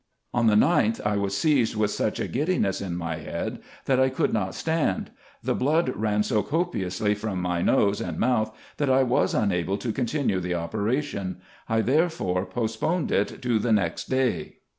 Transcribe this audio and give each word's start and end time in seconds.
On 0.33 0.47
the 0.47 0.55
9th, 0.55 0.99
I 1.05 1.15
was 1.15 1.37
seized 1.37 1.75
with 1.75 1.91
such 1.91 2.19
a 2.19 2.27
giddiness 2.27 2.81
in 2.81 2.95
my 2.97 3.17
head, 3.17 3.59
that 3.85 3.99
I 3.99 4.09
could 4.09 4.33
not 4.33 4.55
stand. 4.55 5.11
The 5.43 5.53
blood 5.53 5.93
ran 5.95 6.23
so 6.23 6.41
copiously 6.41 7.13
from 7.13 7.39
my 7.39 7.61
nose 7.61 8.01
and 8.01 8.17
mouth, 8.17 8.51
that 8.77 8.89
I 8.89 9.03
was 9.03 9.35
unable 9.35 9.77
to 9.77 9.91
continue 9.93 10.39
the 10.39 10.55
operation: 10.55 11.39
I 11.69 11.81
therefore 11.81 12.47
postponed 12.47 13.11
it 13.11 13.43
to 13.43 13.59
the 13.59 13.71
next 13.71 14.05
day. 14.09 14.55